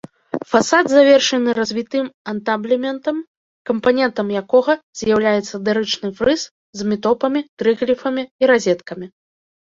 Фасад 0.51 0.85
завершаны 0.91 1.49
развітым 1.57 2.05
антаблементам, 2.31 3.17
кампанентам 3.69 4.27
якога 4.41 4.73
з'яўляецца 5.01 5.55
дарычны 5.67 6.07
фрыз 6.21 6.41
з 6.79 6.89
метопамі, 6.93 7.39
трыгліфамі 7.63 8.23
і 8.45 8.51
разеткамі. 8.53 9.07